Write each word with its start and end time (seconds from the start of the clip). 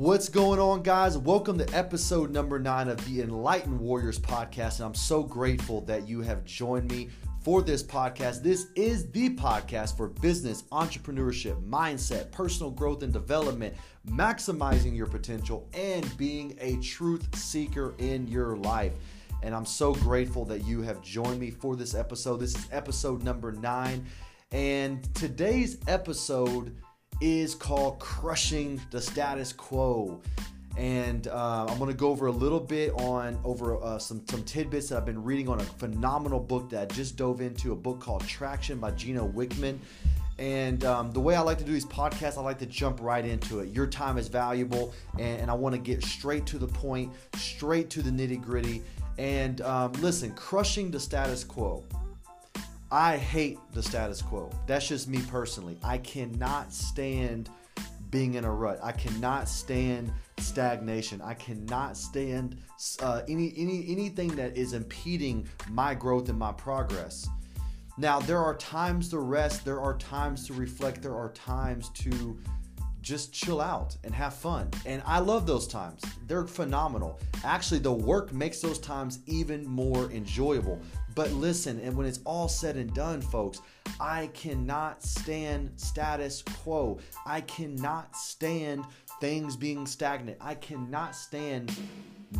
What's 0.00 0.30
going 0.30 0.58
on, 0.58 0.82
guys? 0.82 1.18
Welcome 1.18 1.58
to 1.58 1.76
episode 1.76 2.30
number 2.30 2.58
nine 2.58 2.88
of 2.88 3.04
the 3.04 3.20
Enlightened 3.20 3.78
Warriors 3.78 4.18
podcast. 4.18 4.76
And 4.76 4.86
I'm 4.86 4.94
so 4.94 5.22
grateful 5.22 5.82
that 5.82 6.08
you 6.08 6.22
have 6.22 6.42
joined 6.42 6.90
me 6.90 7.10
for 7.42 7.60
this 7.60 7.82
podcast. 7.82 8.42
This 8.42 8.68
is 8.74 9.10
the 9.10 9.36
podcast 9.36 9.98
for 9.98 10.08
business, 10.08 10.62
entrepreneurship, 10.72 11.62
mindset, 11.68 12.32
personal 12.32 12.70
growth 12.70 13.02
and 13.02 13.12
development, 13.12 13.74
maximizing 14.08 14.96
your 14.96 15.06
potential, 15.06 15.68
and 15.74 16.16
being 16.16 16.56
a 16.62 16.76
truth 16.76 17.36
seeker 17.36 17.94
in 17.98 18.26
your 18.26 18.56
life. 18.56 18.94
And 19.42 19.54
I'm 19.54 19.66
so 19.66 19.92
grateful 19.92 20.46
that 20.46 20.64
you 20.64 20.80
have 20.80 21.02
joined 21.02 21.38
me 21.38 21.50
for 21.50 21.76
this 21.76 21.94
episode. 21.94 22.38
This 22.38 22.56
is 22.56 22.66
episode 22.72 23.22
number 23.22 23.52
nine. 23.52 24.06
And 24.50 25.14
today's 25.14 25.76
episode 25.88 26.74
is 27.20 27.54
called 27.54 27.98
Crushing 27.98 28.80
the 28.90 29.00
Status 29.00 29.52
Quo. 29.52 30.20
And 30.76 31.26
uh, 31.28 31.66
I'm 31.68 31.78
going 31.78 31.90
to 31.90 31.96
go 31.96 32.08
over 32.08 32.26
a 32.26 32.32
little 32.32 32.60
bit 32.60 32.92
on 32.94 33.38
over 33.44 33.82
uh, 33.82 33.98
some 33.98 34.22
some 34.28 34.42
tidbits 34.44 34.88
that 34.88 34.98
I've 34.98 35.04
been 35.04 35.22
reading 35.22 35.48
on 35.48 35.60
a 35.60 35.64
phenomenal 35.64 36.40
book 36.40 36.70
that 36.70 36.82
I 36.82 36.86
just 36.86 37.16
dove 37.16 37.40
into, 37.40 37.72
a 37.72 37.76
book 37.76 38.00
called 38.00 38.26
Traction 38.26 38.78
by 38.78 38.92
Gino 38.92 39.28
Wickman. 39.28 39.78
And 40.38 40.84
um, 40.84 41.12
the 41.12 41.20
way 41.20 41.34
I 41.36 41.40
like 41.40 41.58
to 41.58 41.64
do 41.64 41.72
these 41.72 41.84
podcasts, 41.84 42.38
I 42.38 42.40
like 42.40 42.58
to 42.60 42.66
jump 42.66 43.00
right 43.02 43.26
into 43.26 43.60
it. 43.60 43.68
Your 43.74 43.86
time 43.86 44.16
is 44.16 44.28
valuable, 44.28 44.94
and, 45.18 45.42
and 45.42 45.50
I 45.50 45.54
want 45.54 45.74
to 45.74 45.78
get 45.78 46.02
straight 46.02 46.46
to 46.46 46.58
the 46.58 46.66
point, 46.66 47.12
straight 47.34 47.90
to 47.90 48.00
the 48.00 48.10
nitty 48.10 48.40
gritty. 48.40 48.82
And 49.18 49.60
um, 49.60 49.92
listen, 50.00 50.32
crushing 50.32 50.90
the 50.90 50.98
status 50.98 51.44
quo. 51.44 51.84
I 52.92 53.16
hate 53.16 53.58
the 53.72 53.82
status 53.82 54.20
quo. 54.20 54.50
That's 54.66 54.88
just 54.88 55.08
me 55.08 55.22
personally. 55.28 55.78
I 55.82 55.98
cannot 55.98 56.72
stand 56.72 57.48
being 58.10 58.34
in 58.34 58.44
a 58.44 58.52
rut. 58.52 58.80
I 58.82 58.90
cannot 58.90 59.48
stand 59.48 60.12
stagnation. 60.38 61.20
I 61.22 61.34
cannot 61.34 61.96
stand 61.96 62.56
uh, 63.00 63.22
any 63.28 63.52
any 63.56 63.86
anything 63.88 64.34
that 64.36 64.56
is 64.56 64.72
impeding 64.72 65.46
my 65.68 65.94
growth 65.94 66.28
and 66.28 66.38
my 66.38 66.52
progress. 66.52 67.28
Now, 67.96 68.18
there 68.18 68.38
are 68.38 68.56
times 68.56 69.08
to 69.10 69.18
rest. 69.18 69.64
There 69.64 69.80
are 69.80 69.96
times 69.98 70.46
to 70.46 70.54
reflect. 70.54 71.02
There 71.02 71.14
are 71.14 71.30
times 71.32 71.90
to 71.90 72.38
just 73.02 73.32
chill 73.32 73.60
out 73.60 73.96
and 74.04 74.14
have 74.14 74.34
fun. 74.34 74.70
And 74.86 75.02
I 75.06 75.18
love 75.20 75.46
those 75.46 75.66
times. 75.66 76.02
They're 76.26 76.46
phenomenal. 76.46 77.18
Actually, 77.44 77.80
the 77.80 77.92
work 77.92 78.32
makes 78.32 78.60
those 78.60 78.78
times 78.78 79.20
even 79.26 79.66
more 79.66 80.10
enjoyable. 80.10 80.80
But 81.14 81.32
listen, 81.32 81.80
and 81.80 81.96
when 81.96 82.06
it's 82.06 82.20
all 82.24 82.48
said 82.48 82.76
and 82.76 82.92
done, 82.94 83.20
folks, 83.20 83.60
I 83.98 84.28
cannot 84.28 85.02
stand 85.02 85.72
status 85.76 86.42
quo. 86.42 86.98
I 87.26 87.40
cannot 87.42 88.16
stand 88.16 88.84
things 89.20 89.56
being 89.56 89.86
stagnant. 89.86 90.38
I 90.40 90.54
cannot 90.54 91.14
stand 91.14 91.76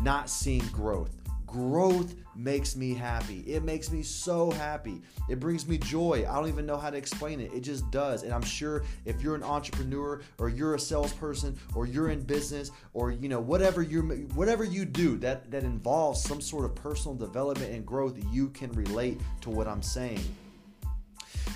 not 0.01 0.29
seeing 0.29 0.65
growth. 0.67 1.20
Growth 1.51 2.15
makes 2.33 2.77
me 2.77 2.93
happy. 2.93 3.41
It 3.41 3.63
makes 3.63 3.91
me 3.91 4.03
so 4.03 4.51
happy. 4.51 5.01
It 5.27 5.41
brings 5.41 5.67
me 5.67 5.77
joy. 5.77 6.25
I 6.29 6.35
don't 6.35 6.47
even 6.47 6.65
know 6.65 6.77
how 6.77 6.89
to 6.89 6.97
explain 6.97 7.41
it. 7.41 7.51
It 7.53 7.59
just 7.59 7.91
does. 7.91 8.23
And 8.23 8.33
I'm 8.33 8.41
sure 8.41 8.83
if 9.03 9.21
you're 9.21 9.35
an 9.35 9.43
entrepreneur 9.43 10.21
or 10.37 10.47
you're 10.47 10.75
a 10.75 10.79
salesperson 10.79 11.57
or 11.75 11.85
you're 11.85 12.09
in 12.09 12.21
business 12.21 12.71
or 12.93 13.11
you 13.11 13.27
know 13.27 13.41
whatever 13.41 13.81
you 13.81 14.01
whatever 14.33 14.63
you 14.63 14.85
do 14.85 15.17
that 15.17 15.51
that 15.51 15.63
involves 15.63 16.23
some 16.23 16.39
sort 16.39 16.63
of 16.63 16.73
personal 16.73 17.15
development 17.15 17.73
and 17.73 17.85
growth, 17.85 18.17
you 18.31 18.47
can 18.49 18.71
relate 18.71 19.19
to 19.41 19.49
what 19.49 19.67
I'm 19.67 19.83
saying. 19.83 20.23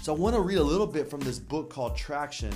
So 0.02 0.14
I 0.14 0.18
want 0.18 0.36
to 0.36 0.42
read 0.42 0.58
a 0.58 0.64
little 0.64 0.88
bit 0.88 1.09
from 1.09 1.22
this 1.22 1.40
book 1.40 1.70
called 1.70 1.96
Traction 1.96 2.54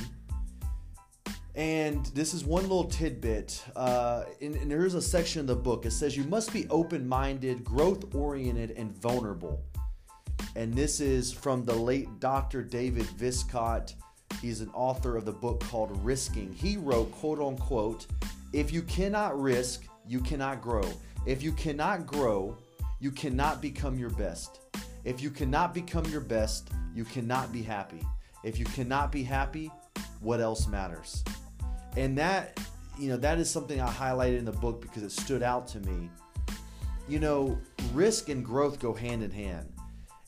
and 1.59 2.05
this 2.15 2.33
is 2.33 2.45
one 2.45 2.61
little 2.61 2.85
tidbit. 2.85 3.61
Uh, 3.75 4.23
and, 4.41 4.55
and 4.55 4.71
there 4.71 4.85
is 4.85 4.93
a 4.93 5.01
section 5.01 5.41
in 5.41 5.45
the 5.45 5.57
book. 5.57 5.85
It 5.85 5.91
says 5.91 6.15
you 6.15 6.23
must 6.23 6.53
be 6.53 6.65
open 6.69 7.05
minded, 7.05 7.65
growth 7.65 8.15
oriented, 8.15 8.71
and 8.71 8.95
vulnerable. 8.95 9.61
And 10.55 10.73
this 10.73 11.01
is 11.01 11.33
from 11.33 11.65
the 11.65 11.73
late 11.73 12.21
Dr. 12.21 12.63
David 12.63 13.07
Viscott. 13.07 13.93
He's 14.41 14.61
an 14.61 14.69
author 14.73 15.17
of 15.17 15.25
the 15.25 15.33
book 15.33 15.59
called 15.59 15.91
Risking. 16.01 16.53
He 16.53 16.77
wrote, 16.77 17.11
quote 17.11 17.39
unquote, 17.39 18.07
if 18.53 18.71
you 18.71 18.81
cannot 18.83 19.37
risk, 19.37 19.83
you 20.07 20.21
cannot 20.21 20.61
grow. 20.61 20.89
If 21.25 21.43
you 21.43 21.51
cannot 21.51 22.07
grow, 22.07 22.57
you 23.01 23.11
cannot 23.11 23.61
become 23.61 23.99
your 23.99 24.11
best. 24.11 24.61
If 25.03 25.21
you 25.21 25.29
cannot 25.29 25.73
become 25.73 26.05
your 26.05 26.21
best, 26.21 26.69
you 26.95 27.03
cannot 27.03 27.51
be 27.51 27.61
happy. 27.61 28.01
If 28.45 28.57
you 28.57 28.65
cannot 28.65 29.11
be 29.11 29.23
happy, 29.23 29.69
what 30.21 30.39
else 30.39 30.65
matters? 30.65 31.21
And 31.97 32.17
that, 32.17 32.59
you 32.97 33.09
know, 33.09 33.17
that 33.17 33.39
is 33.39 33.49
something 33.49 33.81
I 33.81 33.89
highlighted 33.89 34.37
in 34.37 34.45
the 34.45 34.51
book 34.51 34.81
because 34.81 35.03
it 35.03 35.11
stood 35.11 35.43
out 35.43 35.67
to 35.69 35.79
me. 35.81 36.09
You 37.07 37.19
know, 37.19 37.57
risk 37.93 38.29
and 38.29 38.45
growth 38.45 38.79
go 38.79 38.93
hand 38.93 39.23
in 39.23 39.31
hand. 39.31 39.71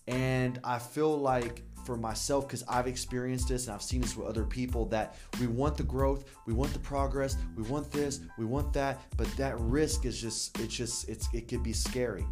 And 0.07 0.59
I 0.63 0.79
feel 0.79 1.17
like 1.17 1.63
for 1.85 1.97
myself, 1.97 2.47
because 2.47 2.63
I've 2.67 2.88
experienced 2.88 3.47
this 3.47 3.66
and 3.66 3.73
I've 3.73 3.81
seen 3.81 4.01
this 4.01 4.16
with 4.16 4.27
other 4.27 4.44
people, 4.44 4.85
that 4.88 5.16
we 5.39 5.47
want 5.47 5.77
the 5.77 5.83
growth, 5.83 6.25
we 6.45 6.53
want 6.53 6.73
the 6.73 6.79
progress, 6.79 7.38
we 7.55 7.63
want 7.63 7.91
this, 7.91 8.22
we 8.38 8.45
want 8.45 8.73
that, 8.73 9.01
but 9.17 9.28
that 9.38 9.59
risk 9.59 10.05
is 10.05 10.19
just, 10.22 10.59
it's 10.59 10.75
just, 10.75 11.09
it's, 11.09 11.28
it 11.33 11.47
could 11.47 11.63
be 11.63 11.73
scary. 11.73 12.25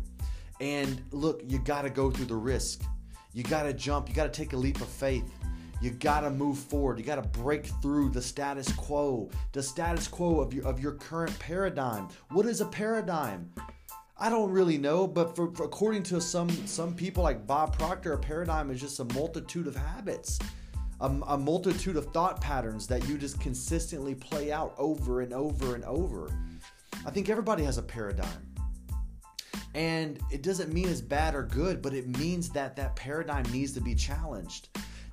And 0.60 1.02
look, 1.12 1.42
you 1.48 1.60
got 1.60 1.84
to 1.84 1.90
go 1.90 2.12
through 2.12 2.26
the 2.26 2.36
risk. 2.36 2.82
You 3.34 3.44
got 3.44 3.64
to 3.64 3.74
jump. 3.74 4.10
You 4.10 4.16
got 4.16 4.32
to 4.32 4.38
take 4.38 4.54
a 4.54 4.58
leap 4.58 4.82
of 4.82 4.88
faith. 4.88 5.32
You 5.82 5.92
gotta 5.92 6.30
move 6.30 6.58
forward. 6.58 7.00
You 7.00 7.06
gotta 7.06 7.28
break 7.28 7.68
through 7.82 8.10
the 8.10 8.22
status 8.22 8.72
quo, 8.74 9.30
the 9.54 9.64
status 9.64 10.08
quo 10.08 10.40
of 10.40 10.54
your 10.54 10.66
of 10.66 10.80
your 10.80 10.94
current 10.94 11.38
paradigm. 11.40 12.10
What 12.32 12.46
is 12.46 12.62
a 12.62 12.66
paradigm? 12.66 13.52
I 14.18 14.30
don't 14.30 14.52
really 14.52 14.78
know, 14.78 15.08
but 15.08 15.34
for, 15.34 15.50
for, 15.54 15.64
according 15.64 16.04
to 16.04 16.20
some 16.20 16.50
some 16.68 16.94
people 16.94 17.24
like 17.24 17.48
Bob 17.48 17.78
Proctor, 17.78 18.14
a 18.14 18.18
paradigm 18.18 18.70
is 18.70 18.82
just 18.82 19.00
a 19.00 19.06
multitude 19.14 19.68
of 19.68 19.76
habits, 19.76 20.40
a, 21.00 21.06
a 21.28 21.38
multitude 21.38 21.96
of 21.96 22.12
thought 22.12 22.42
patterns 22.42 22.86
that 22.88 23.08
you 23.08 23.18
just 23.18 23.40
consistently 23.40 24.16
play 24.16 24.52
out 24.52 24.76
over 24.78 25.22
and 25.22 25.34
over 25.34 25.76
and 25.76 25.86
over. 25.86 26.30
I 27.06 27.12
think 27.12 27.30
everybody 27.30 27.64
has 27.64 27.78
a 27.78 27.84
paradigm. 27.84 28.46
And 29.76 30.20
it 30.32 30.42
doesn't 30.42 30.74
mean 30.74 30.90
it's 30.90 31.00
bad 31.00 31.36
or 31.36 31.44
good, 31.44 31.82
but 31.82 31.94
it 31.94 32.18
means 32.18 32.50
that 32.50 32.76
that 32.76 32.96
paradigm 32.96 33.44
needs 33.52 33.72
to 33.74 33.82
be 33.82 33.96
challenged. 33.96 34.68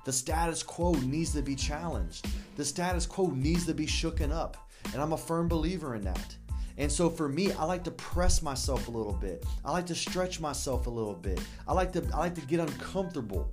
The 0.07 0.13
status 0.13 0.63
quo 0.63 0.93
needs 0.93 1.33
to 1.33 1.41
be 1.41 1.53
challenged. 1.53 2.29
The 2.55 2.63
status 2.63 3.05
quo 3.05 3.27
needs 3.27 3.65
to 3.65 3.73
be 3.73 3.85
shooken 3.85 4.31
up. 4.31 4.55
And 4.93 5.01
I'm 5.01 5.11
a 5.11 5.17
firm 5.17 5.49
believer 5.49 5.95
in 5.95 6.01
that. 6.03 6.33
And 6.77 6.89
so 6.89 7.09
for 7.09 7.27
me, 7.27 7.51
I 7.51 7.65
like 7.65 7.83
to 7.83 7.91
press 7.91 8.41
myself 8.41 8.87
a 8.87 8.91
little 8.91 9.11
bit. 9.11 9.45
I 9.65 9.73
like 9.73 9.85
to 9.87 9.95
stretch 9.95 10.39
myself 10.39 10.87
a 10.87 10.89
little 10.89 11.13
bit. 11.13 11.41
I 11.67 11.73
like 11.73 11.91
to 11.91 12.07
I 12.13 12.19
like 12.19 12.35
to 12.35 12.41
get 12.47 12.61
uncomfortable. 12.61 13.51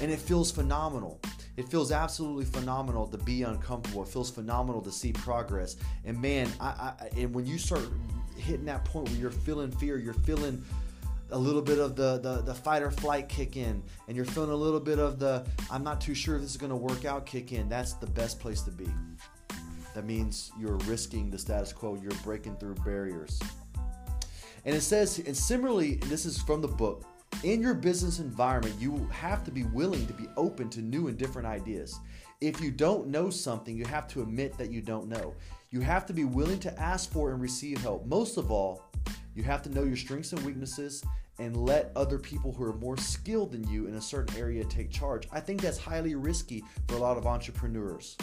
And 0.00 0.10
it 0.10 0.18
feels 0.18 0.50
phenomenal. 0.50 1.20
It 1.56 1.68
feels 1.68 1.92
absolutely 1.92 2.46
phenomenal 2.46 3.06
to 3.06 3.18
be 3.18 3.44
uncomfortable. 3.44 4.02
It 4.02 4.08
feels 4.08 4.28
phenomenal 4.28 4.82
to 4.82 4.90
see 4.90 5.12
progress. 5.12 5.76
And 6.04 6.20
man, 6.20 6.48
I, 6.58 6.66
I 6.66 7.10
and 7.16 7.32
when 7.32 7.46
you 7.46 7.58
start 7.58 7.86
hitting 8.36 8.64
that 8.64 8.84
point 8.84 9.08
where 9.08 9.18
you're 9.18 9.30
feeling 9.30 9.70
fear, 9.70 9.98
you're 9.98 10.14
feeling 10.14 10.64
a 11.32 11.38
little 11.38 11.62
bit 11.62 11.78
of 11.78 11.96
the, 11.96 12.18
the, 12.18 12.42
the 12.42 12.54
fight 12.54 12.82
or 12.82 12.90
flight 12.90 13.28
kick 13.28 13.56
in, 13.56 13.82
and 14.06 14.16
you're 14.16 14.26
feeling 14.26 14.50
a 14.50 14.56
little 14.56 14.80
bit 14.80 14.98
of 14.98 15.18
the 15.18 15.46
I'm 15.70 15.82
not 15.82 16.00
too 16.00 16.14
sure 16.14 16.36
if 16.36 16.42
this 16.42 16.50
is 16.52 16.56
going 16.56 16.70
to 16.70 16.76
work 16.76 17.04
out 17.04 17.26
kick 17.26 17.52
in, 17.52 17.68
that's 17.68 17.94
the 17.94 18.06
best 18.06 18.38
place 18.38 18.62
to 18.62 18.70
be. 18.70 18.88
That 19.94 20.04
means 20.04 20.52
you're 20.58 20.76
risking 20.86 21.30
the 21.30 21.38
status 21.38 21.72
quo, 21.72 21.98
you're 22.02 22.12
breaking 22.24 22.56
through 22.56 22.76
barriers. 22.76 23.40
And 24.64 24.76
it 24.76 24.82
says, 24.82 25.18
and 25.18 25.36
similarly, 25.36 25.96
this 25.96 26.24
is 26.24 26.40
from 26.40 26.62
the 26.62 26.68
book, 26.68 27.04
in 27.42 27.60
your 27.60 27.74
business 27.74 28.20
environment, 28.20 28.76
you 28.78 29.08
have 29.10 29.42
to 29.44 29.50
be 29.50 29.64
willing 29.64 30.06
to 30.06 30.12
be 30.12 30.28
open 30.36 30.70
to 30.70 30.80
new 30.80 31.08
and 31.08 31.18
different 31.18 31.48
ideas. 31.48 31.98
If 32.40 32.60
you 32.60 32.70
don't 32.70 33.08
know 33.08 33.30
something, 33.30 33.76
you 33.76 33.84
have 33.86 34.06
to 34.08 34.22
admit 34.22 34.56
that 34.58 34.70
you 34.70 34.80
don't 34.80 35.08
know. 35.08 35.34
You 35.70 35.80
have 35.80 36.06
to 36.06 36.12
be 36.12 36.24
willing 36.24 36.60
to 36.60 36.80
ask 36.80 37.10
for 37.10 37.32
and 37.32 37.40
receive 37.40 37.78
help. 37.78 38.06
Most 38.06 38.36
of 38.36 38.50
all, 38.50 38.84
you 39.34 39.42
have 39.42 39.62
to 39.62 39.70
know 39.70 39.84
your 39.84 39.96
strengths 39.96 40.32
and 40.32 40.44
weaknesses 40.44 41.02
and 41.38 41.56
let 41.56 41.90
other 41.96 42.18
people 42.18 42.52
who 42.52 42.64
are 42.64 42.74
more 42.74 42.96
skilled 42.96 43.52
than 43.52 43.66
you 43.68 43.86
in 43.86 43.94
a 43.94 44.00
certain 44.00 44.36
area 44.38 44.64
take 44.64 44.90
charge. 44.90 45.26
I 45.32 45.40
think 45.40 45.60
that's 45.60 45.78
highly 45.78 46.14
risky 46.14 46.64
for 46.88 46.96
a 46.96 46.98
lot 46.98 47.16
of 47.16 47.26
entrepreneurs. 47.26 48.16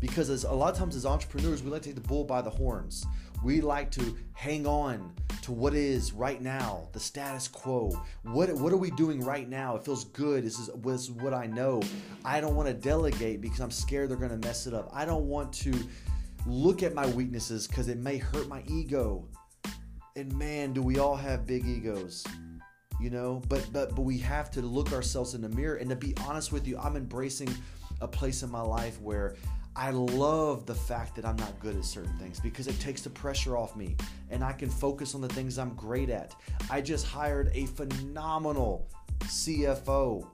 Because 0.00 0.30
as 0.30 0.44
a 0.44 0.52
lot 0.52 0.72
of 0.72 0.78
times 0.78 0.96
as 0.96 1.04
entrepreneurs, 1.04 1.62
we 1.62 1.70
like 1.70 1.82
to 1.82 1.88
take 1.88 1.96
the 1.96 2.08
bull 2.08 2.24
by 2.24 2.40
the 2.40 2.50
horns. 2.50 3.04
We 3.44 3.60
like 3.60 3.90
to 3.92 4.16
hang 4.32 4.66
on 4.66 5.12
to 5.42 5.52
what 5.52 5.74
is 5.74 6.12
right 6.12 6.40
now, 6.40 6.88
the 6.92 7.00
status 7.00 7.48
quo. 7.48 7.90
What 8.22 8.52
what 8.54 8.72
are 8.72 8.78
we 8.78 8.90
doing 8.92 9.20
right 9.20 9.48
now? 9.48 9.76
It 9.76 9.84
feels 9.84 10.04
good. 10.04 10.44
This 10.44 10.58
is, 10.58 10.70
this 10.82 11.02
is 11.02 11.10
what 11.10 11.34
I 11.34 11.46
know. 11.46 11.82
I 12.24 12.40
don't 12.40 12.54
want 12.54 12.68
to 12.68 12.74
delegate 12.74 13.40
because 13.40 13.60
I'm 13.60 13.70
scared 13.70 14.10
they're 14.10 14.16
going 14.16 14.38
to 14.38 14.46
mess 14.46 14.66
it 14.66 14.74
up. 14.74 14.90
I 14.92 15.04
don't 15.04 15.26
want 15.26 15.52
to 15.54 15.74
look 16.46 16.82
at 16.82 16.94
my 16.94 17.06
weaknesses 17.06 17.66
because 17.66 17.88
it 17.88 17.98
may 17.98 18.16
hurt 18.16 18.48
my 18.48 18.62
ego 18.66 19.28
and 20.20 20.36
man, 20.38 20.74
do 20.74 20.82
we 20.82 20.98
all 20.98 21.16
have 21.16 21.46
big 21.46 21.66
egos, 21.66 22.24
you 23.00 23.08
know? 23.08 23.42
But 23.48 23.66
but 23.72 23.96
but 23.96 24.02
we 24.02 24.18
have 24.18 24.50
to 24.52 24.60
look 24.60 24.92
ourselves 24.92 25.34
in 25.34 25.40
the 25.40 25.48
mirror 25.48 25.76
and 25.76 25.88
to 25.90 25.96
be 25.96 26.14
honest 26.26 26.52
with 26.52 26.68
you, 26.68 26.78
I'm 26.78 26.94
embracing 26.94 27.48
a 28.02 28.06
place 28.06 28.42
in 28.42 28.50
my 28.50 28.60
life 28.60 29.00
where 29.00 29.36
I 29.74 29.90
love 29.90 30.66
the 30.66 30.74
fact 30.74 31.16
that 31.16 31.24
I'm 31.24 31.36
not 31.36 31.58
good 31.58 31.74
at 31.74 31.84
certain 31.84 32.16
things 32.18 32.38
because 32.38 32.66
it 32.66 32.78
takes 32.80 33.00
the 33.00 33.10
pressure 33.10 33.56
off 33.56 33.76
me 33.76 33.96
and 34.28 34.44
I 34.44 34.52
can 34.52 34.68
focus 34.68 35.14
on 35.14 35.22
the 35.22 35.28
things 35.28 35.58
I'm 35.58 35.74
great 35.74 36.10
at. 36.10 36.34
I 36.68 36.82
just 36.82 37.06
hired 37.06 37.50
a 37.54 37.66
phenomenal 37.66 38.88
CFO. 39.20 40.26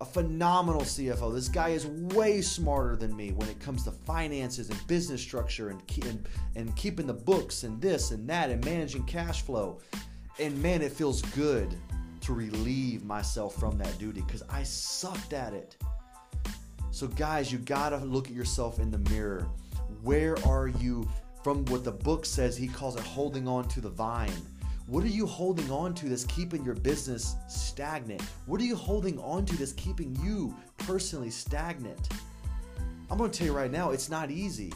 A 0.00 0.04
phenomenal 0.04 0.82
CFO. 0.82 1.34
This 1.34 1.48
guy 1.48 1.70
is 1.70 1.86
way 1.86 2.40
smarter 2.40 2.94
than 2.94 3.16
me 3.16 3.32
when 3.32 3.48
it 3.48 3.58
comes 3.58 3.82
to 3.82 3.90
finances 3.90 4.70
and 4.70 4.86
business 4.86 5.20
structure 5.20 5.70
and, 5.70 5.82
and, 6.04 6.28
and 6.54 6.76
keeping 6.76 7.06
the 7.06 7.14
books 7.14 7.64
and 7.64 7.80
this 7.80 8.12
and 8.12 8.28
that 8.28 8.50
and 8.50 8.64
managing 8.64 9.02
cash 9.04 9.42
flow. 9.42 9.80
And 10.38 10.56
man, 10.62 10.82
it 10.82 10.92
feels 10.92 11.22
good 11.22 11.74
to 12.20 12.32
relieve 12.32 13.04
myself 13.04 13.56
from 13.56 13.76
that 13.78 13.98
duty 13.98 14.20
because 14.20 14.44
I 14.48 14.62
sucked 14.62 15.32
at 15.32 15.52
it. 15.52 15.76
So, 16.92 17.08
guys, 17.08 17.50
you 17.50 17.58
got 17.58 17.90
to 17.90 17.96
look 17.98 18.28
at 18.28 18.34
yourself 18.34 18.78
in 18.78 18.92
the 18.92 18.98
mirror. 19.10 19.48
Where 20.02 20.36
are 20.46 20.68
you 20.68 21.08
from 21.42 21.64
what 21.66 21.82
the 21.82 21.92
book 21.92 22.24
says? 22.24 22.56
He 22.56 22.68
calls 22.68 22.94
it 22.94 23.02
holding 23.02 23.48
on 23.48 23.66
to 23.68 23.80
the 23.80 23.90
vine. 23.90 24.30
What 24.88 25.04
are 25.04 25.08
you 25.08 25.26
holding 25.26 25.70
on 25.70 25.92
to 25.96 26.08
that's 26.08 26.24
keeping 26.24 26.64
your 26.64 26.74
business 26.74 27.36
stagnant? 27.46 28.22
What 28.46 28.58
are 28.58 28.64
you 28.64 28.74
holding 28.74 29.18
on 29.18 29.44
to 29.44 29.56
that's 29.58 29.74
keeping 29.74 30.16
you 30.24 30.56
personally 30.78 31.28
stagnant? 31.28 32.08
I'm 33.10 33.18
to 33.18 33.28
tell 33.28 33.46
you 33.46 33.52
right 33.52 33.70
now, 33.70 33.90
it's 33.90 34.08
not 34.08 34.30
easy. 34.30 34.72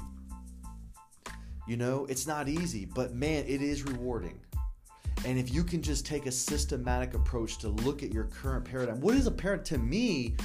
You 1.67 1.79
know, 1.79 2.05
it's 2.11 2.27
not 2.27 2.47
easy, 2.47 2.85
but 2.85 3.15
man, 3.15 3.47
it 3.47 3.63
is 3.63 3.85
rewarding. 3.85 4.39
And 5.25 5.39
if 5.39 5.51
you 5.51 5.65
can 5.65 5.81
just 5.81 6.05
take 6.05 6.27
a 6.27 6.33
systematic 6.33 7.15
approach 7.15 7.57
to 7.61 7.69
look 7.69 8.03
at 8.03 8.13
your 8.13 8.25
current 8.25 8.67
paradigm, 8.67 9.01
what 9.01 9.15
is 9.15 9.27
a 9.27 9.31
to 9.31 9.79
me? 9.79 10.37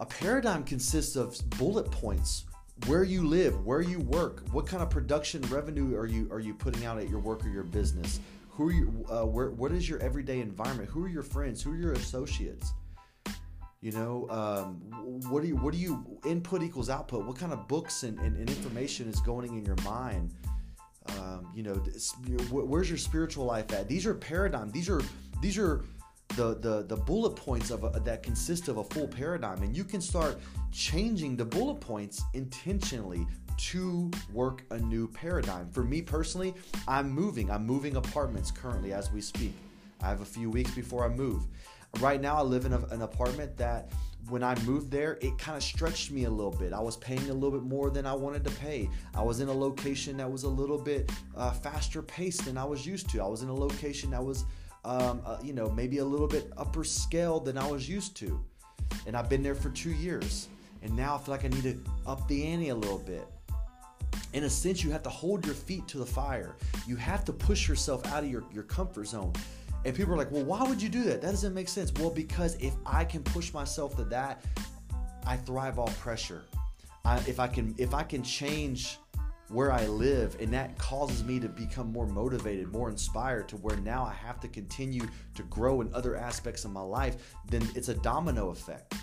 A 0.00 0.06
paradigm 0.06 0.64
consists 0.64 1.16
of 1.16 1.38
bullet 1.58 1.90
points 1.90 2.46
where 2.86 3.04
you 3.04 3.26
live, 3.28 3.66
where 3.66 3.82
you 3.82 4.00
work, 4.00 4.42
what 4.52 4.66
kind 4.66 4.82
of 4.82 4.88
production 4.88 5.42
revenue 5.42 5.94
are 5.96 6.06
you 6.06 6.28
are 6.32 6.40
you 6.40 6.54
putting 6.54 6.86
out 6.86 6.98
at 6.98 7.10
your 7.10 7.20
work 7.20 7.44
or 7.44 7.50
your 7.50 7.62
business? 7.62 8.20
Who 8.56 8.68
are 8.68 8.72
you? 8.72 9.04
Uh, 9.10 9.26
where? 9.26 9.50
What 9.50 9.72
is 9.72 9.88
your 9.88 9.98
everyday 9.98 10.40
environment? 10.40 10.88
Who 10.88 11.04
are 11.04 11.08
your 11.08 11.24
friends? 11.24 11.60
Who 11.62 11.72
are 11.72 11.76
your 11.76 11.92
associates? 11.92 12.72
You 13.80 13.90
know, 13.92 14.28
um, 14.30 14.80
what 15.28 15.42
do 15.42 15.48
you? 15.48 15.56
What 15.56 15.72
do 15.72 15.78
you? 15.78 16.04
Input 16.24 16.62
equals 16.62 16.88
output. 16.88 17.26
What 17.26 17.36
kind 17.36 17.52
of 17.52 17.66
books 17.66 18.04
and, 18.04 18.18
and, 18.20 18.36
and 18.36 18.48
information 18.48 19.08
is 19.08 19.20
going 19.20 19.48
in 19.56 19.64
your 19.64 19.76
mind? 19.84 20.34
Um, 21.18 21.50
you 21.54 21.64
know, 21.64 21.74
where's 22.50 22.88
your 22.88 22.96
spiritual 22.96 23.44
life 23.44 23.72
at? 23.72 23.88
These 23.88 24.06
are 24.06 24.14
paradigm. 24.14 24.70
These 24.70 24.88
are 24.88 25.02
these 25.42 25.58
are 25.58 25.84
the 26.36 26.54
the 26.60 26.84
the 26.88 26.96
bullet 26.96 27.36
points 27.36 27.70
of 27.70 27.84
a, 27.84 28.00
that 28.00 28.22
consist 28.22 28.68
of 28.68 28.78
a 28.78 28.84
full 28.84 29.08
paradigm 29.08 29.62
and 29.62 29.76
you 29.76 29.84
can 29.84 30.00
start 30.00 30.38
changing 30.72 31.36
the 31.36 31.44
bullet 31.44 31.80
points 31.80 32.22
intentionally 32.34 33.26
to 33.56 34.10
work 34.32 34.64
a 34.70 34.78
new 34.78 35.06
paradigm 35.08 35.68
for 35.70 35.84
me 35.84 36.02
personally 36.02 36.54
i'm 36.88 37.10
moving 37.10 37.50
i'm 37.50 37.64
moving 37.64 37.96
apartments 37.96 38.50
currently 38.50 38.92
as 38.92 39.12
we 39.12 39.20
speak 39.20 39.54
i 40.02 40.08
have 40.08 40.20
a 40.20 40.24
few 40.24 40.50
weeks 40.50 40.72
before 40.72 41.04
i 41.04 41.08
move 41.08 41.46
right 42.00 42.20
now 42.20 42.36
i 42.36 42.42
live 42.42 42.64
in 42.64 42.72
a, 42.72 42.80
an 42.86 43.02
apartment 43.02 43.56
that 43.56 43.90
when 44.28 44.42
I 44.42 44.58
moved 44.62 44.90
there, 44.90 45.18
it 45.20 45.36
kind 45.38 45.56
of 45.56 45.62
stretched 45.62 46.10
me 46.10 46.24
a 46.24 46.30
little 46.30 46.50
bit. 46.50 46.72
I 46.72 46.80
was 46.80 46.96
paying 46.96 47.28
a 47.28 47.34
little 47.34 47.50
bit 47.50 47.62
more 47.62 47.90
than 47.90 48.06
I 48.06 48.14
wanted 48.14 48.42
to 48.44 48.50
pay. 48.52 48.88
I 49.14 49.22
was 49.22 49.40
in 49.40 49.48
a 49.48 49.52
location 49.52 50.16
that 50.16 50.30
was 50.30 50.44
a 50.44 50.48
little 50.48 50.78
bit 50.78 51.12
uh, 51.36 51.50
faster 51.50 52.00
paced 52.00 52.46
than 52.46 52.56
I 52.56 52.64
was 52.64 52.86
used 52.86 53.10
to. 53.10 53.22
I 53.22 53.26
was 53.26 53.42
in 53.42 53.50
a 53.50 53.54
location 53.54 54.10
that 54.12 54.24
was 54.24 54.46
um, 54.84 55.22
uh, 55.24 55.38
you 55.42 55.52
know, 55.52 55.70
maybe 55.70 55.98
a 55.98 56.04
little 56.04 56.28
bit 56.28 56.52
upper 56.56 56.84
scale 56.84 57.40
than 57.40 57.56
I 57.56 57.66
was 57.66 57.88
used 57.88 58.16
to. 58.18 58.40
And 59.06 59.16
I've 59.16 59.28
been 59.28 59.42
there 59.42 59.54
for 59.54 59.70
two 59.70 59.92
years. 59.92 60.48
And 60.82 60.94
now 60.94 61.14
I 61.14 61.18
feel 61.18 61.34
like 61.34 61.44
I 61.44 61.48
need 61.48 61.62
to 61.62 61.78
up 62.06 62.26
the 62.28 62.46
ante 62.46 62.68
a 62.68 62.74
little 62.74 62.98
bit. 62.98 63.26
In 64.32 64.44
a 64.44 64.50
sense, 64.50 64.82
you 64.84 64.90
have 64.90 65.02
to 65.04 65.10
hold 65.10 65.46
your 65.46 65.54
feet 65.54 65.88
to 65.88 65.98
the 65.98 66.06
fire. 66.06 66.56
You 66.86 66.96
have 66.96 67.24
to 67.24 67.32
push 67.32 67.68
yourself 67.68 68.04
out 68.06 68.24
of 68.24 68.30
your, 68.30 68.44
your 68.52 68.64
comfort 68.64 69.06
zone. 69.06 69.32
And 69.84 69.94
people 69.94 70.14
are 70.14 70.16
like, 70.16 70.30
well, 70.30 70.44
why 70.44 70.62
would 70.62 70.80
you 70.80 70.88
do 70.88 71.04
that? 71.04 71.22
That 71.22 71.30
doesn't 71.30 71.54
make 71.54 71.68
sense. 71.68 71.92
Well, 71.94 72.10
because 72.10 72.56
if 72.56 72.74
I 72.84 73.04
can 73.04 73.22
push 73.22 73.52
myself 73.52 73.96
to 73.96 74.04
that, 74.04 74.44
I 75.26 75.36
thrive 75.36 75.78
off 75.78 75.98
pressure. 75.98 76.44
I, 77.04 77.18
if 77.26 77.38
I 77.38 77.48
can 77.48 77.74
if 77.76 77.92
I 77.92 78.02
can 78.02 78.22
change 78.22 78.98
where 79.48 79.72
I 79.72 79.86
live, 79.86 80.36
and 80.40 80.52
that 80.52 80.76
causes 80.78 81.22
me 81.24 81.38
to 81.40 81.48
become 81.48 81.92
more 81.92 82.06
motivated, 82.06 82.72
more 82.72 82.88
inspired 82.88 83.48
to 83.48 83.56
where 83.56 83.76
now 83.76 84.04
I 84.04 84.12
have 84.14 84.40
to 84.40 84.48
continue 84.48 85.06
to 85.34 85.42
grow 85.44 85.80
in 85.80 85.92
other 85.94 86.16
aspects 86.16 86.64
of 86.64 86.72
my 86.72 86.80
life, 86.80 87.16
then 87.50 87.66
it's 87.74 87.88
a 87.88 87.94
domino 87.94 88.50
effect. 88.50 88.94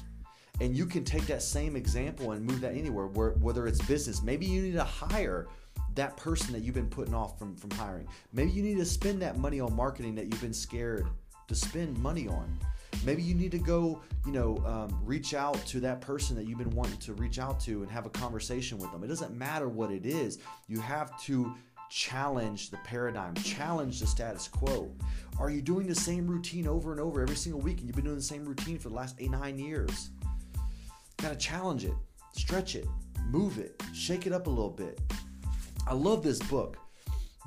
And 0.59 0.75
you 0.75 0.85
can 0.85 1.03
take 1.03 1.25
that 1.27 1.41
same 1.41 1.75
example 1.75 2.33
and 2.33 2.45
move 2.45 2.61
that 2.61 2.75
anywhere, 2.75 3.07
where, 3.07 3.31
whether 3.31 3.67
it's 3.67 3.81
business, 3.83 4.21
maybe 4.21 4.45
you 4.45 4.61
need 4.61 4.73
to 4.73 4.83
hire 4.83 5.47
that 5.95 6.17
person 6.17 6.53
that 6.53 6.61
you've 6.61 6.75
been 6.75 6.89
putting 6.89 7.13
off 7.13 7.37
from, 7.37 7.55
from 7.55 7.71
hiring. 7.71 8.07
Maybe 8.33 8.51
you 8.51 8.63
need 8.63 8.77
to 8.77 8.85
spend 8.85 9.21
that 9.21 9.37
money 9.37 9.59
on 9.59 9.75
marketing 9.75 10.15
that 10.15 10.25
you've 10.25 10.41
been 10.41 10.53
scared 10.53 11.07
to 11.47 11.55
spend 11.55 11.97
money 11.97 12.27
on. 12.27 12.57
Maybe 13.03 13.23
you 13.23 13.33
need 13.33 13.51
to 13.51 13.59
go, 13.59 14.01
you 14.25 14.31
know, 14.31 14.57
um, 14.65 14.99
reach 15.03 15.33
out 15.33 15.65
to 15.67 15.79
that 15.79 16.01
person 16.01 16.35
that 16.35 16.45
you've 16.47 16.59
been 16.59 16.75
wanting 16.75 16.97
to 16.97 17.13
reach 17.13 17.39
out 17.39 17.59
to 17.61 17.81
and 17.81 17.91
have 17.91 18.05
a 18.05 18.09
conversation 18.09 18.77
with 18.77 18.91
them. 18.91 19.03
It 19.03 19.07
doesn't 19.07 19.35
matter 19.35 19.67
what 19.67 19.91
it 19.91 20.05
is. 20.05 20.39
You 20.67 20.79
have 20.81 21.19
to 21.23 21.55
challenge 21.89 22.69
the 22.69 22.77
paradigm, 22.77 23.33
challenge 23.35 23.99
the 23.99 24.07
status 24.07 24.47
quo. 24.47 24.91
Are 25.39 25.49
you 25.49 25.61
doing 25.61 25.88
the 25.88 25.95
same 25.95 26.27
routine 26.27 26.67
over 26.67 26.91
and 26.91 27.01
over 27.01 27.21
every 27.21 27.35
single 27.35 27.59
week 27.59 27.79
and 27.79 27.88
you've 27.88 27.95
been 27.95 28.05
doing 28.05 28.17
the 28.17 28.21
same 28.21 28.45
routine 28.45 28.77
for 28.77 28.89
the 28.89 28.95
last 28.95 29.15
eight, 29.19 29.31
nine 29.31 29.59
years? 29.59 30.11
Gotta 31.17 31.35
challenge 31.35 31.83
it, 31.83 31.94
stretch 32.33 32.75
it, 32.75 32.87
move 33.27 33.57
it, 33.57 33.81
shake 33.94 34.25
it 34.25 34.33
up 34.33 34.47
a 34.47 34.49
little 34.49 34.69
bit. 34.69 35.01
I 35.87 35.94
love 35.94 36.23
this 36.23 36.39
book. 36.39 36.77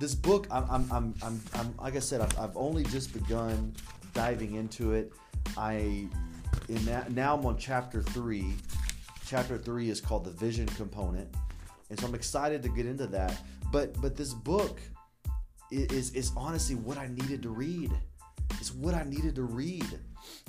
This 0.01 0.15
book, 0.15 0.49
I'm, 0.51 0.69
I'm, 0.91 1.15
I'm, 1.23 1.41
I'm, 1.55 1.75
like 1.81 1.97
I 1.97 2.01
said, 2.01 2.21
I've, 2.21 2.39
I've 2.39 2.57
only 2.57 2.83
just 2.85 3.13
begun 3.13 3.73
diving 4.13 4.55
into 4.55 4.93
it. 4.93 5.13
I 5.57 6.09
in 6.69 6.85
that, 6.87 7.13
now 7.13 7.37
I'm 7.37 7.45
on 7.47 7.59
chapter 7.59 8.03
three. 8.03 8.55
Chapter 9.27 9.59
three 9.59 9.91
is 9.91 10.01
called 10.01 10.25
the 10.25 10.31
vision 10.31 10.67
component, 10.67 11.29
and 11.91 11.99
so 11.99 12.07
I'm 12.07 12.15
excited 12.15 12.63
to 12.63 12.69
get 12.69 12.87
into 12.87 13.07
that. 13.09 13.39
But 13.73 14.01
but 14.01 14.17
this 14.17 14.35
book 14.35 14.79
is 15.71 16.13
is 16.15 16.33
honestly 16.37 16.75
what 16.75 16.99
I 16.99 17.09
needed 17.09 17.43
to 17.43 17.51
read. 17.51 17.93
It's 18.65 18.73
what 18.73 18.95
I 18.95 19.05
needed 19.05 19.35
to 19.35 19.43
read. 19.43 19.87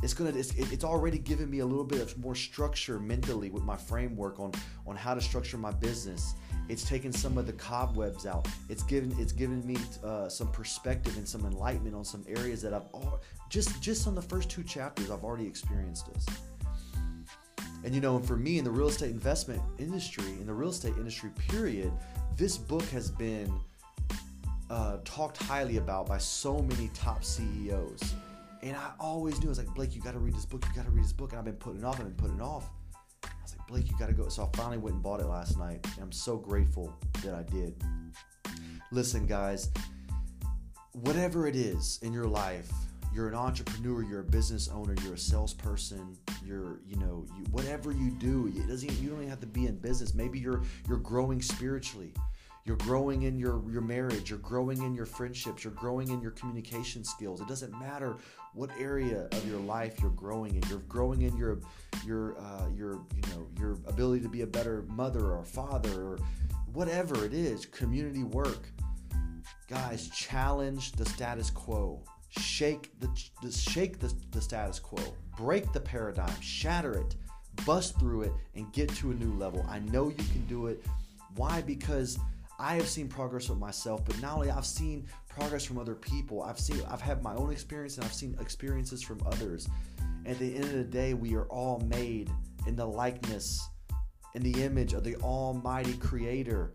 It's 0.01 0.13
gonna 0.13 0.29
it's, 0.29 0.53
it's 0.55 0.85
already 0.85 1.17
given 1.17 1.49
me 1.49 1.59
a 1.59 1.65
little 1.65 1.83
bit 1.83 1.99
of 1.99 2.17
more 2.17 2.33
structure 2.33 2.97
mentally 2.97 3.49
with 3.49 3.63
my 3.63 3.75
framework 3.75 4.39
on 4.39 4.53
on 4.87 4.95
how 4.95 5.13
to 5.13 5.19
structure 5.19 5.57
my 5.57 5.71
business 5.71 6.35
it's 6.69 6.87
taken 6.87 7.11
some 7.11 7.37
of 7.37 7.45
the 7.45 7.51
cobwebs 7.51 8.25
out. 8.25 8.47
It's 8.69 8.83
given 8.83 9.13
it's 9.19 9.33
given 9.33 9.67
me 9.67 9.75
uh, 10.01 10.29
some 10.29 10.49
perspective 10.49 11.17
and 11.17 11.27
some 11.27 11.45
enlightenment 11.45 11.93
on 11.93 12.05
some 12.05 12.23
areas 12.25 12.61
that 12.61 12.73
I've 12.73 12.87
all, 12.93 13.21
just 13.49 13.81
just 13.81 14.07
on 14.07 14.15
the 14.15 14.21
first 14.21 14.49
two 14.49 14.63
chapters 14.63 15.11
I've 15.11 15.25
already 15.25 15.45
experienced 15.45 16.11
this. 16.13 16.25
And 17.83 17.93
you 17.93 17.99
know, 17.99 18.17
for 18.19 18.37
me 18.37 18.59
in 18.59 18.63
the 18.63 18.71
real 18.71 18.87
estate 18.87 19.11
investment 19.11 19.61
industry, 19.77 20.31
in 20.39 20.47
the 20.47 20.53
real 20.53 20.69
estate 20.69 20.93
industry 20.95 21.31
period, 21.49 21.91
this 22.37 22.57
book 22.57 22.85
has 22.85 23.11
been 23.11 23.53
uh, 24.69 24.97
talked 25.05 25.41
highly 25.43 25.77
about 25.77 26.07
by 26.07 26.17
so 26.17 26.59
many 26.59 26.89
top 26.93 27.23
CEOs. 27.23 28.15
And 28.63 28.75
I 28.75 28.91
always 28.99 29.39
knew 29.39 29.47
I 29.47 29.49
was 29.49 29.57
like, 29.59 29.73
Blake, 29.75 29.95
you 29.95 30.01
got 30.01 30.13
to 30.13 30.19
read 30.19 30.35
this 30.35 30.45
book. 30.45 30.65
You 30.67 30.75
got 30.75 30.85
to 30.85 30.91
read 30.91 31.03
this 31.03 31.13
book. 31.13 31.31
And 31.31 31.39
I've 31.39 31.45
been 31.45 31.55
putting 31.55 31.81
it 31.81 31.85
off. 31.85 31.99
I've 31.99 32.05
been 32.05 32.15
putting 32.15 32.37
it 32.37 32.41
off. 32.41 32.69
I 33.23 33.29
was 33.43 33.55
like, 33.57 33.67
Blake, 33.67 33.91
you 33.91 33.97
got 33.99 34.07
to 34.07 34.13
go. 34.13 34.27
So 34.27 34.43
I 34.43 34.57
finally 34.57 34.77
went 34.77 34.95
and 34.95 35.03
bought 35.03 35.19
it 35.19 35.27
last 35.27 35.57
night. 35.57 35.85
And 35.95 36.03
I'm 36.03 36.11
so 36.11 36.37
grateful 36.37 36.91
that 37.23 37.35
I 37.35 37.43
did. 37.43 37.75
Listen, 38.91 39.27
guys, 39.27 39.69
whatever 40.93 41.47
it 41.47 41.55
is 41.55 41.99
in 42.01 42.11
your 42.11 42.25
life, 42.25 42.71
you're 43.13 43.27
an 43.27 43.35
entrepreneur, 43.35 44.03
you're 44.03 44.21
a 44.21 44.25
business 44.25 44.67
owner, 44.67 44.95
you're 45.03 45.13
a 45.13 45.17
salesperson, 45.17 46.17
you're, 46.43 46.81
you 46.85 46.97
know, 46.97 47.25
you, 47.37 47.45
whatever 47.51 47.91
you 47.91 48.11
do, 48.11 48.51
it 48.53 48.67
doesn't, 48.67 48.91
you 48.99 49.09
don't 49.09 49.19
even 49.19 49.29
have 49.29 49.39
to 49.39 49.47
be 49.47 49.67
in 49.67 49.77
business. 49.77 50.13
Maybe 50.13 50.37
you're, 50.39 50.63
you're 50.87 50.97
growing 50.97 51.41
spiritually. 51.41 52.13
You're 52.65 52.77
growing 52.77 53.23
in 53.23 53.37
your, 53.37 53.61
your 53.69 53.81
marriage, 53.81 54.31
you're 54.31 54.39
growing 54.39 54.81
in 54.81 54.95
your 54.95 55.05
friendships, 55.05 55.63
you're 55.63 55.73
growing 55.73 56.09
in 56.09 56.19
your 56.19 56.31
communication 56.31 57.03
skills. 57.03 57.39
It 57.39 57.47
doesn't 57.47 57.79
matter 57.79 58.17
what 58.55 58.71
area 58.79 59.27
of 59.31 59.47
your 59.47 59.59
life 59.59 59.99
you're 60.01 60.09
growing 60.09 60.55
in. 60.55 60.63
You're 60.67 60.79
growing 60.89 61.21
in 61.21 61.37
your 61.37 61.59
your 62.03 62.35
uh, 62.39 62.67
your 62.75 62.93
you 62.93 63.21
know 63.29 63.47
your 63.59 63.73
ability 63.85 64.23
to 64.23 64.29
be 64.29 64.41
a 64.41 64.47
better 64.47 64.83
mother 64.89 65.31
or 65.33 65.43
father 65.43 66.01
or 66.01 66.19
whatever 66.73 67.23
it 67.23 67.35
is. 67.35 67.67
Community 67.67 68.23
work, 68.23 68.67
guys. 69.69 70.09
Challenge 70.09 70.91
the 70.93 71.05
status 71.05 71.51
quo. 71.51 72.01
Shake 72.29 72.99
the, 72.99 73.09
the 73.43 73.51
shake 73.51 73.99
the, 73.99 74.11
the 74.31 74.41
status 74.41 74.79
quo. 74.79 75.03
Break 75.37 75.71
the 75.71 75.79
paradigm. 75.79 76.41
Shatter 76.41 76.93
it. 76.93 77.15
Bust 77.63 77.99
through 77.99 78.23
it 78.23 78.33
and 78.55 78.71
get 78.73 78.89
to 78.95 79.11
a 79.11 79.13
new 79.13 79.37
level. 79.37 79.63
I 79.69 79.79
know 79.79 80.07
you 80.07 80.15
can 80.15 80.45
do 80.47 80.65
it. 80.65 80.83
Why? 81.35 81.61
Because 81.61 82.17
I 82.57 82.75
have 82.75 82.87
seen 82.87 83.07
progress 83.07 83.49
with 83.49 83.59
myself, 83.59 84.05
but 84.05 84.19
not 84.21 84.35
only 84.35 84.49
I've 84.49 84.65
seen 84.65 85.07
progress 85.27 85.65
from 85.65 85.77
other 85.77 85.95
people. 85.95 86.41
I've 86.41 86.59
seen 86.59 86.81
I've 86.89 87.01
had 87.01 87.21
my 87.21 87.35
own 87.35 87.51
experience 87.51 87.97
and 87.97 88.05
I've 88.05 88.13
seen 88.13 88.37
experiences 88.39 89.01
from 89.01 89.19
others. 89.25 89.67
At 90.25 90.39
the 90.39 90.55
end 90.55 90.65
of 90.65 90.73
the 90.73 90.83
day, 90.83 91.13
we 91.13 91.35
are 91.35 91.45
all 91.45 91.79
made 91.81 92.31
in 92.65 92.75
the 92.75 92.85
likeness 92.85 93.67
in 94.33 94.43
the 94.43 94.63
image 94.63 94.93
of 94.93 95.03
the 95.03 95.15
Almighty 95.17 95.93
Creator. 95.93 96.73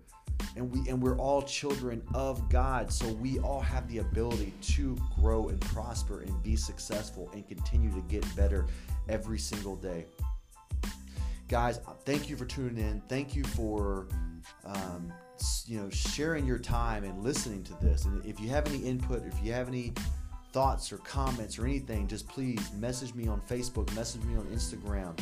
And 0.56 0.70
we 0.72 0.88
and 0.88 1.02
we're 1.02 1.18
all 1.18 1.42
children 1.42 2.02
of 2.14 2.49
God, 2.49 2.90
so 2.90 3.06
we 3.08 3.38
all 3.40 3.60
have 3.60 3.87
the 3.88 3.99
ability 3.99 4.54
to 4.62 4.96
grow 5.20 5.49
and 5.49 5.60
prosper 5.60 6.22
and 6.22 6.42
be 6.42 6.56
successful 6.56 7.30
and 7.34 7.46
continue 7.46 7.90
to 7.92 8.00
get 8.08 8.25
better 8.34 8.66
every 9.08 9.38
single 9.38 9.76
day. 9.76 10.06
Guys, 11.49 11.80
thank 12.04 12.30
you 12.30 12.37
for 12.37 12.46
tuning 12.46 12.78
in. 12.78 13.02
Thank 13.08 13.34
you 13.34 13.44
for 13.44 14.08
um, 14.64 15.12
you 15.66 15.80
know 15.80 15.88
sharing 15.90 16.47
your 16.47 16.59
time 16.59 17.04
and 17.04 17.23
listening 17.23 17.62
to 17.64 17.75
this. 17.80 18.04
And 18.04 18.25
if 18.25 18.40
you 18.40 18.49
have 18.49 18.66
any 18.66 18.78
input, 18.78 19.25
if 19.26 19.35
you 19.42 19.52
have 19.52 19.68
any 19.68 19.92
thoughts 20.52 20.92
or 20.92 20.99
comments 20.99 21.59
or 21.59 21.64
anything, 21.64 22.09
just 22.09 22.28
please 22.28 22.73
message 22.75 23.14
me 23.14 23.28
on 23.28 23.40
Facebook, 23.42 23.94
message 23.94 24.23
me 24.25 24.37
on 24.37 24.44
Instagram, 24.47 25.18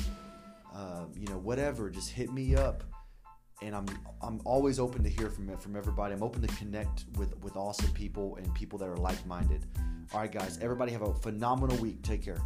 uh, 0.75 1.05
you 1.15 1.27
know, 1.29 1.39
whatever. 1.39 1.91
Just 1.91 2.11
hit 2.11 2.33
me 2.33 2.55
up, 2.55 2.85
and 3.63 3.75
I'm 3.75 3.87
I'm 4.23 4.41
always 4.45 4.79
open 4.79 5.03
to 5.05 5.11
hear 5.11 5.31
from 5.31 5.57
from 5.59 5.77
everybody. 5.77 6.15
I'm 6.15 6.23
open 6.23 6.43
to 6.43 6.55
connect 6.57 7.05
with 7.17 7.37
with 7.43 7.57
awesome 7.57 7.93
people 7.93 8.37
and 8.37 8.53
people 8.55 8.79
that 8.79 8.89
are 8.89 8.97
like 8.97 9.25
minded. 9.27 9.67
All 10.13 10.21
right, 10.21 10.33
guys, 10.33 10.59
everybody 10.63 10.93
have 10.93 11.03
a 11.03 11.13
phenomenal 11.15 11.77
week. 11.77 12.03
Take 12.03 12.25
care. 12.25 12.41